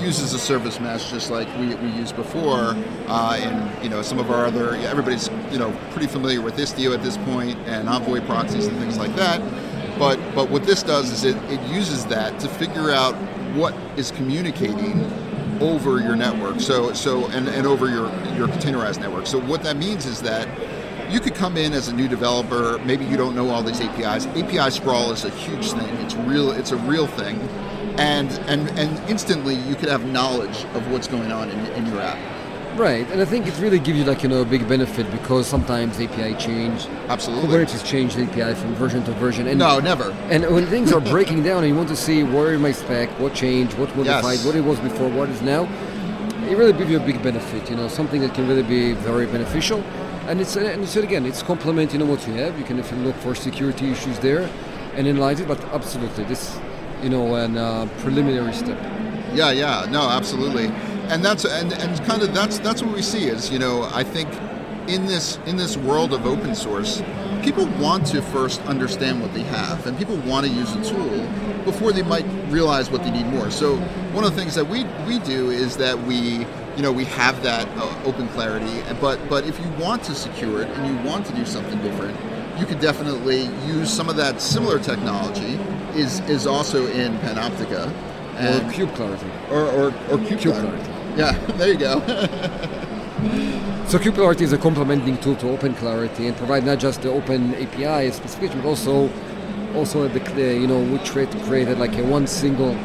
uses 0.00 0.32
a 0.32 0.38
service 0.38 0.80
mesh 0.80 1.10
just 1.10 1.30
like 1.30 1.46
we, 1.58 1.74
we 1.76 1.88
used 1.90 2.16
before, 2.16 2.74
uh, 3.06 3.38
and 3.40 3.84
you 3.84 3.90
know 3.90 4.02
some 4.02 4.18
of 4.18 4.30
our 4.30 4.46
other 4.46 4.74
everybody's 4.76 5.28
you 5.50 5.58
know 5.58 5.70
pretty 5.90 6.06
familiar 6.06 6.40
with 6.40 6.56
Istio 6.56 6.94
at 6.94 7.02
this 7.02 7.16
point 7.18 7.58
and 7.66 7.88
Envoy 7.88 8.20
proxies 8.26 8.66
and 8.66 8.78
things 8.78 8.98
like 8.98 9.14
that. 9.16 9.40
But 9.98 10.18
but 10.34 10.50
what 10.50 10.64
this 10.64 10.82
does 10.82 11.10
is 11.12 11.24
it, 11.24 11.36
it 11.50 11.60
uses 11.68 12.06
that 12.06 12.40
to 12.40 12.48
figure 12.48 12.90
out 12.90 13.14
what 13.56 13.74
is 13.96 14.10
communicating 14.10 15.04
over 15.60 16.00
your 16.00 16.16
network. 16.16 16.60
So 16.60 16.92
so 16.92 17.26
and, 17.28 17.48
and 17.48 17.66
over 17.66 17.88
your 17.88 18.08
your 18.34 18.48
containerized 18.48 19.00
network. 19.00 19.26
So 19.26 19.40
what 19.40 19.62
that 19.62 19.76
means 19.76 20.06
is 20.06 20.22
that 20.22 20.48
you 21.10 21.20
could 21.20 21.34
come 21.34 21.56
in 21.56 21.72
as 21.72 21.88
a 21.88 21.94
new 21.94 22.08
developer. 22.08 22.78
Maybe 22.84 23.04
you 23.04 23.16
don't 23.16 23.34
know 23.34 23.48
all 23.50 23.62
these 23.62 23.80
APIs. 23.80 24.26
API 24.26 24.70
sprawl 24.70 25.12
is 25.12 25.24
a 25.24 25.30
huge 25.30 25.72
thing. 25.72 25.94
It's 25.96 26.14
real. 26.14 26.50
It's 26.50 26.72
a 26.72 26.76
real 26.76 27.06
thing, 27.06 27.38
and 27.98 28.30
and 28.48 28.68
and 28.78 29.10
instantly 29.10 29.54
you 29.54 29.74
could 29.74 29.88
have 29.88 30.04
knowledge 30.06 30.64
of 30.74 30.90
what's 30.90 31.06
going 31.06 31.32
on 31.32 31.48
in, 31.50 31.66
in 31.72 31.86
your 31.86 32.00
app. 32.00 32.35
Right, 32.76 33.10
and 33.10 33.22
I 33.22 33.24
think 33.24 33.46
it 33.46 33.58
really 33.58 33.78
gives 33.78 33.98
you 33.98 34.04
like 34.04 34.22
you 34.22 34.28
know 34.28 34.42
a 34.42 34.44
big 34.44 34.68
benefit 34.68 35.10
because 35.10 35.46
sometimes 35.46 35.98
API 35.98 36.34
change. 36.34 36.86
Absolutely. 37.08 37.48
Kubernetes 37.48 37.82
change 37.82 38.14
the 38.14 38.24
API 38.24 38.54
from 38.54 38.74
version 38.74 39.02
to 39.04 39.12
version. 39.12 39.46
And 39.46 39.58
no, 39.58 39.80
never. 39.80 40.10
And 40.28 40.44
when 40.54 40.66
things 40.66 40.92
are 40.92 41.00
breaking 41.00 41.42
down 41.42 41.64
and 41.64 41.68
you 41.68 41.74
want 41.74 41.88
to 41.88 41.96
see 41.96 42.22
where 42.22 42.52
is 42.52 42.60
my 42.60 42.72
spec, 42.72 43.08
what 43.18 43.32
changed, 43.32 43.78
what 43.78 43.88
modified, 43.96 44.34
yes. 44.34 44.44
what 44.44 44.54
it 44.54 44.60
was 44.60 44.78
before, 44.80 45.08
what 45.08 45.30
is 45.30 45.40
now, 45.40 45.64
it 46.50 46.58
really 46.58 46.74
gives 46.74 46.90
you 46.90 46.98
a 46.98 47.00
big 47.04 47.22
benefit. 47.22 47.70
You 47.70 47.76
know, 47.76 47.88
something 47.88 48.20
that 48.20 48.34
can 48.34 48.46
really 48.46 48.62
be 48.62 48.92
very 48.92 49.24
beneficial. 49.24 49.80
And 50.28 50.38
it's 50.38 50.54
and 50.56 50.82
it's 50.82 50.96
again, 50.96 51.24
it's 51.24 51.42
complement. 51.42 51.94
You 51.94 52.00
know 52.00 52.04
what 52.04 52.26
you 52.26 52.34
have. 52.34 52.58
You 52.58 52.64
can 52.66 52.78
if 52.78 52.92
you 52.92 52.98
look 52.98 53.16
for 53.16 53.34
security 53.34 53.90
issues 53.90 54.18
there, 54.18 54.50
and 54.96 55.08
analyze 55.08 55.40
it. 55.40 55.48
But 55.48 55.64
absolutely, 55.72 56.24
this, 56.24 56.58
you 57.02 57.08
know, 57.08 57.36
an 57.36 57.56
uh, 57.56 57.88
preliminary 58.00 58.52
step. 58.52 58.78
Yeah, 59.32 59.50
yeah, 59.50 59.86
no, 59.90 60.10
absolutely 60.10 60.70
and 61.10 61.24
that's 61.24 61.44
and, 61.44 61.72
and 61.72 62.04
kind 62.04 62.22
of 62.22 62.34
that's 62.34 62.58
that's 62.58 62.82
what 62.82 62.94
we 62.94 63.02
see 63.02 63.24
is 63.26 63.50
you 63.50 63.58
know 63.58 63.88
I 63.92 64.04
think 64.04 64.28
in 64.88 65.06
this 65.06 65.38
in 65.46 65.56
this 65.56 65.76
world 65.76 66.12
of 66.12 66.26
open 66.26 66.54
source, 66.54 67.02
people 67.42 67.66
want 67.78 68.06
to 68.06 68.22
first 68.22 68.60
understand 68.62 69.20
what 69.20 69.32
they 69.34 69.42
have, 69.42 69.86
and 69.86 69.96
people 69.98 70.16
want 70.18 70.46
to 70.46 70.52
use 70.52 70.74
a 70.74 70.84
tool 70.84 71.28
before 71.64 71.92
they 71.92 72.02
might 72.02 72.26
realize 72.48 72.90
what 72.90 73.02
they 73.02 73.10
need 73.10 73.26
more. 73.26 73.50
So 73.50 73.76
one 74.12 74.24
of 74.24 74.34
the 74.34 74.40
things 74.40 74.54
that 74.54 74.66
we 74.66 74.84
we 75.06 75.18
do 75.20 75.50
is 75.50 75.76
that 75.76 75.98
we 75.98 76.46
you 76.76 76.82
know 76.82 76.92
we 76.92 77.04
have 77.04 77.42
that 77.42 77.66
uh, 77.76 78.02
open 78.04 78.28
clarity, 78.28 78.82
but 79.00 79.18
but 79.28 79.46
if 79.46 79.58
you 79.58 79.68
want 79.72 80.02
to 80.04 80.14
secure 80.14 80.62
it 80.62 80.68
and 80.68 80.86
you 80.86 81.08
want 81.08 81.26
to 81.26 81.32
do 81.34 81.44
something 81.44 81.80
different, 81.82 82.18
you 82.58 82.66
could 82.66 82.80
definitely 82.80 83.44
use 83.66 83.92
some 83.92 84.08
of 84.08 84.16
that 84.16 84.40
similar 84.40 84.78
technology. 84.78 85.58
Is 85.94 86.20
is 86.28 86.46
also 86.46 86.86
in 86.88 87.16
Panoptica. 87.18 87.90
And, 88.36 88.66
or 88.66 88.74
Kube 88.74 88.94
Clarity. 88.94 89.30
Or, 89.50 89.62
or, 89.62 89.86
or 89.86 90.18
Kube, 90.18 90.36
Kube 90.36 90.42
Clarity. 90.42 90.68
clarity. 90.68 90.95
Yeah, 91.16 91.32
there 91.56 91.68
you 91.68 91.78
go. 91.78 92.00
so 93.88 93.98
Clarity 93.98 94.44
is 94.44 94.52
a 94.52 94.58
complementing 94.58 95.16
tool 95.18 95.36
to 95.36 95.50
Open 95.50 95.74
Clarity 95.74 96.26
and 96.26 96.36
provide 96.36 96.64
not 96.64 96.78
just 96.78 97.02
the 97.02 97.10
Open 97.10 97.54
API 97.54 98.10
specification, 98.12 98.60
but 98.60 98.68
also 98.68 99.10
also 99.74 100.08
the 100.08 100.54
you 100.54 100.66
know 100.66 100.78
we 100.78 100.98
trade 100.98 101.30
created 101.44 101.78
like 101.78 101.96
a 101.96 102.04
one 102.04 102.26
single 102.26 102.76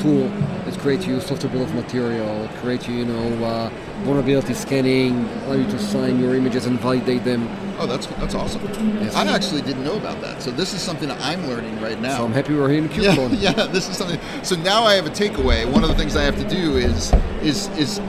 tool 0.00 0.28
that 0.64 0.78
creates 0.78 1.06
you 1.06 1.20
software 1.20 1.50
bill 1.52 1.62
of 1.62 1.74
material, 1.74 2.48
create 2.60 2.88
you, 2.88 2.94
you 2.94 3.04
know, 3.04 3.44
uh, 3.44 3.70
vulnerability 4.04 4.54
scanning, 4.54 5.24
allow 5.44 5.54
you 5.54 5.64
to 5.64 5.78
sign 5.78 6.20
your 6.20 6.34
images 6.34 6.66
and 6.66 6.78
validate 6.80 7.24
them. 7.24 7.48
Oh, 7.78 7.86
that's 7.86 8.06
that's 8.06 8.34
awesome. 8.34 8.62
Yes. 9.00 9.14
I 9.14 9.26
actually 9.26 9.62
didn't 9.62 9.84
know 9.84 9.96
about 9.96 10.20
that. 10.20 10.42
So 10.42 10.50
this 10.50 10.74
is 10.74 10.80
something 10.82 11.10
I'm 11.10 11.46
learning 11.46 11.80
right 11.80 12.00
now. 12.00 12.18
So 12.18 12.24
I'm 12.24 12.32
happy 12.32 12.54
we're 12.54 12.68
here 12.68 12.84
in 12.84 12.90
yeah, 12.90 13.14
KubeCon. 13.14 13.40
yeah, 13.40 13.66
this 13.66 13.88
is 13.88 13.96
something. 13.96 14.20
So 14.42 14.56
now 14.56 14.84
I 14.84 14.94
have 14.94 15.06
a 15.06 15.10
takeaway. 15.10 15.70
One 15.70 15.84
of 15.84 15.88
the 15.88 15.96
things 15.96 16.16
I 16.16 16.22
have 16.22 16.36
to 16.36 16.48
do 16.48 16.76
is 16.76 17.12
is 17.42 17.68
is 17.78 18.00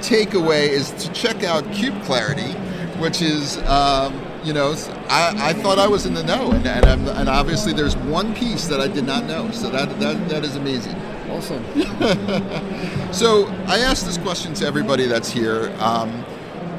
takeaway 0.00 0.68
is 0.68 0.90
to 0.92 1.12
check 1.12 1.44
out 1.44 1.64
Kube 1.64 2.02
Clarity, 2.04 2.52
which 3.00 3.22
is 3.22 3.58
um, 3.68 4.20
you 4.44 4.52
know 4.52 4.74
I, 5.08 5.50
I 5.50 5.52
thought 5.52 5.78
I 5.78 5.86
was 5.86 6.06
in 6.06 6.14
the 6.14 6.22
know, 6.22 6.50
and 6.52 6.66
and, 6.66 6.86
I'm, 6.86 7.08
and 7.08 7.28
obviously 7.28 7.72
there's 7.72 7.96
one 7.96 8.34
piece 8.34 8.66
that 8.66 8.80
I 8.80 8.88
did 8.88 9.04
not 9.04 9.24
know. 9.24 9.50
So 9.50 9.70
that 9.70 9.98
that, 10.00 10.28
that 10.28 10.44
is 10.44 10.56
amazing. 10.56 10.96
Awesome. 11.30 11.64
So 13.12 13.46
I 13.66 13.80
asked 13.80 14.06
this 14.06 14.16
question 14.16 14.54
to 14.54 14.66
everybody 14.66 15.04
that's 15.04 15.30
here. 15.30 15.70
Um, 15.80 16.24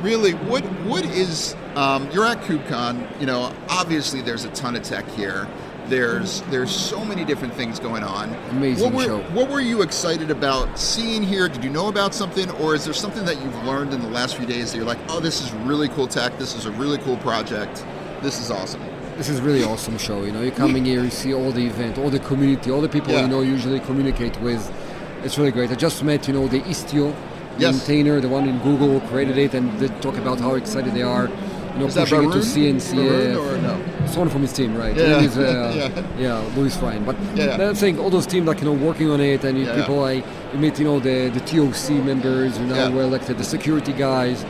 really, 0.02 0.32
what 0.32 0.64
what 0.84 1.06
is 1.06 1.56
um, 1.76 2.10
you're 2.10 2.26
at 2.26 2.42
KubeCon? 2.42 3.20
You 3.20 3.28
know, 3.28 3.54
obviously 3.70 4.22
there's 4.24 4.44
a 4.44 4.50
ton 4.50 4.76
of 4.76 4.82
tech 4.82 5.08
here. 5.10 5.48
There's 5.88 6.42
there's 6.44 6.72
so 6.74 7.04
many 7.04 7.26
different 7.26 7.54
things 7.56 7.80
going 7.80 8.04
on. 8.04 8.34
Amazing 8.52 8.86
what 8.86 8.94
were, 8.94 9.04
show. 9.04 9.20
What 9.34 9.50
were 9.50 9.60
you 9.60 9.82
excited 9.82 10.32
about 10.32 10.80
seeing 10.80 11.22
here? 11.22 11.50
Did 11.50 11.64
you 11.64 11.70
know 11.70 11.90
about 11.90 12.14
something, 12.14 12.50
or 12.52 12.74
is 12.74 12.86
there 12.86 12.94
something 12.94 13.26
that 13.26 13.42
you've 13.42 13.64
learned 13.66 13.94
in 13.94 14.02
the 14.02 14.08
last 14.08 14.38
few 14.38 14.46
days 14.46 14.72
that 14.72 14.78
you're 14.78 14.88
like, 14.88 15.00
oh, 15.10 15.20
this 15.20 15.42
is 15.42 15.52
really 15.66 15.90
cool 15.90 16.08
tech. 16.08 16.38
This 16.38 16.56
is 16.56 16.66
a 16.66 16.72
really 16.72 16.98
cool 17.00 17.18
project. 17.18 17.86
This 18.22 18.40
is 18.40 18.50
awesome. 18.50 18.82
This 19.18 19.28
is 19.30 19.42
really 19.42 19.64
awesome 19.64 19.98
show. 19.98 20.24
You 20.24 20.32
know, 20.32 20.42
you're 20.42 20.52
coming 20.56 20.86
here, 20.86 21.04
you 21.04 21.10
see 21.10 21.34
all 21.34 21.52
the 21.52 21.66
event, 21.68 21.98
all 21.98 22.10
the 22.10 22.20
community, 22.20 22.72
all 22.72 22.82
the 22.82 22.90
people 22.90 23.12
Yeah. 23.12 23.22
you 23.24 23.28
know 23.28 23.42
usually 23.42 23.80
communicate 23.82 24.40
with. 24.42 24.72
It's 25.24 25.38
really 25.38 25.52
great. 25.52 25.70
I 25.70 25.76
just 25.76 26.04
met, 26.04 26.28
you 26.28 26.34
know, 26.34 26.48
the 26.48 26.62
Istio 26.62 27.14
Yes. 27.60 27.76
maintainer, 27.76 28.20
the 28.20 28.30
one 28.30 28.48
in 28.50 28.58
Google 28.60 29.00
created 29.02 29.38
it, 29.38 29.54
and 29.54 29.78
they 29.80 29.88
talk 30.00 30.18
about 30.18 30.40
how 30.40 30.56
excited 30.56 30.94
they 30.96 31.04
are. 31.04 31.28
You 31.74 31.80
know, 31.80 31.86
Is 31.86 31.96
pushing 31.96 32.30
it 32.30 32.34
to? 32.34 32.40
CNCF. 32.40 33.38
Or 33.38 33.58
no? 33.62 33.78
Someone 34.08 34.30
from 34.30 34.42
his 34.42 34.54
team, 34.54 34.76
right? 34.76 34.96
Yeah. 34.96 35.16
Uh, 35.16 35.74
Yeah. 35.76 36.04
yeah, 36.20 36.56
Louis 36.56 36.76
Ryan. 36.82 37.04
But 37.04 37.16
Yeah. 37.36 37.70
I'm 37.70 37.76
saying 37.76 38.00
all 38.00 38.10
those 38.10 38.28
teams, 38.28 38.46
like 38.48 38.60
you 38.62 38.66
know, 38.66 38.74
working 38.74 39.10
on 39.10 39.20
it, 39.22 39.44
and 39.44 39.58
you 39.58 39.66
Yeah. 39.66 39.76
people 39.80 39.96
like 39.98 40.24
you 40.54 40.60
meet, 40.60 40.78
you 40.80 40.86
know, 40.86 41.00
the 41.00 41.30
the 41.30 41.40
TOC 41.40 41.94
members, 42.12 42.58
you 42.60 42.66
know, 42.66 42.76
Yeah. 42.76 42.90
were 42.90 43.04
elected, 43.04 43.38
the 43.38 43.44
security 43.44 43.94
guys. 43.94 44.46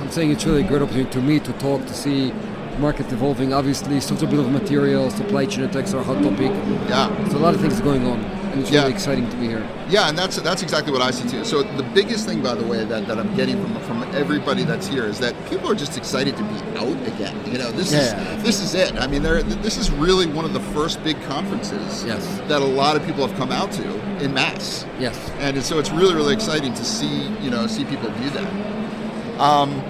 I'm 0.00 0.10
saying 0.10 0.30
it's 0.30 0.44
really 0.46 0.62
a 0.64 0.68
great 0.68 0.82
opportunity 0.82 1.10
to 1.10 1.20
meet, 1.20 1.44
to 1.44 1.52
talk, 1.54 1.80
to 1.86 1.94
see 1.94 2.32
market 2.78 3.06
evolving. 3.12 3.52
Obviously, 3.52 4.00
software 4.00 4.30
bill 4.30 4.40
of 4.40 4.50
material, 4.50 5.10
supply 5.10 5.44
chain 5.46 5.64
attacks 5.64 5.92
are 5.94 6.00
a 6.00 6.04
hot 6.10 6.22
topic. 6.22 6.52
Yeah. 6.88 7.08
There's 7.20 7.34
a 7.34 7.38
lot 7.46 7.54
of 7.54 7.60
things 7.60 7.80
going 7.80 8.04
on, 8.12 8.18
and 8.54 8.62
it's 8.62 8.70
Yeah. 8.70 8.82
really 8.82 8.92
exciting 8.92 9.28
to 9.28 9.36
be 9.36 9.48
here. 9.48 9.66
Yeah, 9.90 10.08
and 10.08 10.16
that's 10.16 10.36
that's 10.36 10.62
exactly 10.62 10.92
what 10.92 11.02
I 11.02 11.10
see 11.10 11.28
too. 11.28 11.44
So 11.44 11.62
the 11.62 11.82
biggest 11.94 12.26
thing, 12.26 12.40
by 12.40 12.54
the 12.54 12.64
way, 12.64 12.84
that, 12.84 13.06
that 13.08 13.18
I'm 13.18 13.34
getting 13.34 13.60
from 13.62 13.74
from 13.82 14.14
everybody 14.14 14.62
that's 14.64 14.86
here 14.86 15.04
is 15.04 15.18
that 15.18 15.34
people 15.50 15.68
are 15.70 15.74
just 15.74 15.96
excited 15.98 16.36
to 16.36 16.42
be 16.44 16.54
out 16.78 16.96
again. 17.12 17.36
You 17.50 17.58
know, 17.58 17.70
this 17.72 17.92
Yeah. 17.92 18.36
is 18.36 18.42
this 18.44 18.60
is 18.62 18.74
it. 18.74 18.94
I 19.00 19.06
mean, 19.08 19.22
they're, 19.22 19.42
this 19.42 19.76
is 19.76 19.90
really 19.90 20.26
one 20.26 20.44
of 20.44 20.52
the 20.52 20.60
first 20.76 21.02
big 21.02 21.20
conferences 21.24 22.04
Yes. 22.06 22.24
that 22.48 22.62
a 22.62 22.64
lot 22.64 22.94
of 22.96 23.04
people 23.04 23.26
have 23.26 23.36
come 23.36 23.50
out 23.50 23.72
to 23.72 23.84
in 24.24 24.32
mass, 24.32 24.86
Yes. 25.00 25.18
and 25.40 25.60
so 25.62 25.78
it's 25.80 25.90
really 25.90 26.14
really 26.14 26.32
exciting 26.34 26.72
to 26.74 26.84
see 26.84 27.28
you 27.42 27.50
know 27.50 27.66
see 27.66 27.84
people 27.84 28.08
do 28.22 28.30
that. 28.30 29.40
Um, 29.40 29.82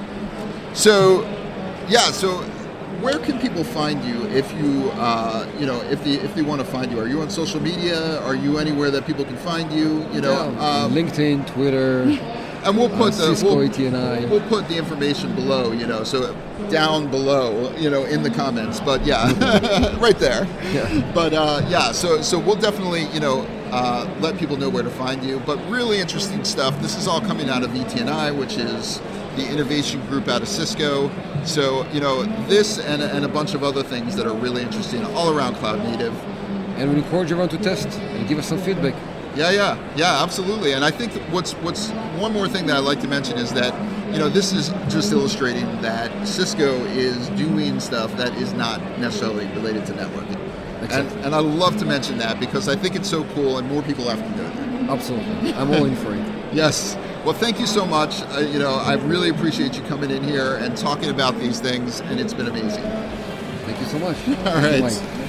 so 0.73 1.23
yeah, 1.89 2.11
so 2.11 2.43
where 3.01 3.19
can 3.19 3.39
people 3.39 3.65
find 3.65 4.05
you 4.05 4.27
if 4.29 4.51
you 4.53 4.91
uh, 4.93 5.49
you 5.59 5.67
know 5.67 5.81
if 5.83 6.03
they 6.05 6.13
if 6.13 6.35
they 6.35 6.43
want 6.43 6.61
to 6.61 6.67
find 6.67 6.91
you? 6.91 7.01
Are 7.01 7.09
you 7.09 7.21
on 7.21 7.31
social 7.31 7.61
media? 7.61 8.21
Are 8.23 8.35
you 8.35 8.59
anywhere 8.59 8.91
that 8.91 9.07
people 9.07 9.25
can 9.25 9.37
find 9.37 9.73
you? 9.73 10.07
You 10.13 10.21
know, 10.21 10.53
Yeah, 10.53 10.85
um, 10.85 10.93
LinkedIn, 10.93 11.47
Twitter, 11.47 12.03
and 12.65 12.77
we'll 12.77 12.89
put 12.89 13.13
the 13.15 13.35
Cisco 13.35 13.57
we'll, 13.57 13.69
we'll 14.31 14.49
put 14.49 14.69
the 14.69 14.77
information 14.77 15.35
below. 15.35 15.73
You 15.73 15.87
know, 15.87 16.05
so 16.05 16.35
down 16.71 17.11
below. 17.11 17.75
You 17.77 17.91
know, 17.91 18.05
in 18.05 18.23
the 18.23 18.31
comments. 18.31 18.81
But 18.81 19.05
yeah, 19.05 19.27
right 19.99 20.19
there. 20.19 20.47
Yeah. 20.73 21.13
But 21.15 21.35
uh, 21.35 21.67
yeah, 21.69 21.93
so 21.93 22.23
so 22.23 22.39
we'll 22.39 22.57
definitely 22.57 23.07
you 23.13 23.21
know 23.21 23.47
uh, 23.75 24.09
let 24.21 24.39
people 24.39 24.57
know 24.57 24.69
where 24.69 24.85
to 24.85 24.91
find 24.91 25.25
you. 25.25 25.41
But 25.41 25.59
really 25.69 25.99
interesting 25.99 26.45
stuff. 26.45 26.81
This 26.81 26.97
is 26.97 27.09
all 27.09 27.21
coming 27.21 27.51
out 27.51 27.65
of 27.65 27.75
ET&I, 27.75 28.31
which 28.31 28.57
is 28.57 29.01
the 29.35 29.51
innovation 29.51 30.01
group 30.07 30.29
out 30.29 30.43
of 30.43 30.49
Cisco. 30.49 31.11
So 31.45 31.85
you 31.91 32.01
know 32.01 32.23
this 32.47 32.79
and, 32.79 33.03
and 33.03 33.25
a 33.25 33.29
bunch 33.29 33.53
of 33.55 33.65
other 33.65 33.83
things 33.83 34.15
that 34.15 34.29
are 34.29 34.35
really 34.37 34.63
interesting 34.63 35.05
all 35.07 35.37
around 35.37 35.57
cloud 35.57 35.81
native. 35.81 36.15
and 36.79 36.91
we 36.93 36.99
encourage 36.99 37.33
everyone 37.33 37.49
to 37.49 37.59
test 37.59 37.89
and 37.99 38.29
give 38.29 38.39
us 38.39 38.49
some 38.49 38.59
feedback. 38.59 38.95
Yeah, 39.35 39.51
yeah, 39.51 39.95
yeah, 39.97 40.23
absolutely. 40.23 40.73
And 40.73 40.85
I 40.85 40.93
think 40.93 41.13
what's 41.33 41.55
what's 41.55 41.91
one 42.21 42.33
more 42.33 42.47
thing 42.47 42.67
that 42.67 42.77
I'd 42.77 42.85
like 42.85 43.01
to 43.01 43.09
mention 43.09 43.39
is 43.39 43.53
that 43.55 43.75
you 44.13 44.21
know 44.21 44.29
this 44.29 44.53
is 44.53 44.69
just 44.89 45.11
illustrating 45.11 45.67
that 45.83 46.29
Cisco 46.29 46.73
is 46.95 47.29
doing 47.31 47.81
stuff 47.81 48.17
that 48.19 48.33
is 48.35 48.53
not 48.53 48.81
necessarily 49.01 49.47
related 49.49 49.85
to 49.87 49.93
networking. 49.95 50.44
And, 50.85 50.93
Exactly. 50.93 51.23
and 51.23 51.35
I 51.35 51.39
love 51.39 51.77
to 51.79 51.85
mention 51.85 52.19
that 52.19 52.39
because 52.41 52.69
I 52.69 52.77
think 52.77 52.95
it's 52.95 53.09
so 53.09 53.25
cool 53.35 53.59
and 53.59 53.69
more 53.69 53.83
people 53.83 54.09
have 54.09 54.19
to 54.19 54.31
know 54.37 54.49
that. 54.49 54.91
Absolutely. 54.91 55.55
I'm 55.55 55.71
all 55.71 55.85
in 55.85 55.97
for 55.97 56.15
it. 56.15 56.25
Yes. 56.55 56.97
Well, 57.25 57.35
thank 57.35 57.59
you 57.59 57.67
so 57.67 57.85
much. 57.85 58.23
Uh, 58.23 58.39
you 58.39 58.61
know, 58.61 58.75
I 58.75 58.93
really 58.95 59.29
appreciate 59.29 59.75
you 59.77 59.83
coming 59.85 60.13
in 60.13 60.23
here 60.23 60.55
and 60.59 60.77
talking 60.77 61.11
about 61.11 61.37
these 61.41 61.59
things, 61.59 61.99
and 62.03 62.21
it's 62.21 62.33
been 62.33 62.47
amazing. 62.47 62.85
Thank 63.65 63.81
you 63.81 63.87
so 63.87 63.99
much. 63.99 64.17
All 64.47 64.55
right. 64.55 65.24